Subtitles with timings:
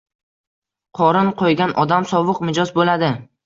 [1.01, 3.17] Qorin qo‘ygan odam sovuq mijoz bo‘ladi.